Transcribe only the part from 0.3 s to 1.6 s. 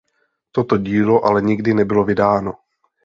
Toto dílo ale